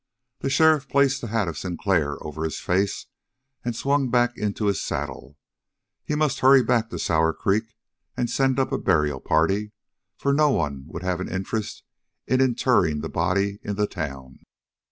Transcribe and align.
The 0.39 0.49
sheriff 0.49 0.89
placed 0.89 1.21
the 1.21 1.27
hat 1.27 1.47
of 1.47 1.59
Sinclair 1.59 2.17
over 2.25 2.43
his 2.43 2.59
face 2.59 3.05
and 3.63 3.75
swung 3.75 4.09
back 4.09 4.35
into 4.35 4.65
his 4.65 4.81
saddle; 4.81 5.37
he 6.03 6.15
must 6.15 6.39
hurry 6.39 6.63
back 6.63 6.89
to 6.89 6.97
Sour 6.97 7.33
Creek 7.33 7.75
and 8.17 8.27
send 8.27 8.59
up 8.59 8.71
a 8.71 8.79
burial 8.79 9.19
party, 9.19 9.73
for 10.17 10.33
no 10.33 10.49
one 10.49 10.85
would 10.87 11.03
have 11.03 11.19
an 11.19 11.29
interest 11.29 11.83
in 12.25 12.41
interring 12.41 13.01
the 13.01 13.09
body 13.09 13.59
in 13.61 13.75
the 13.75 13.85
town. 13.85 14.39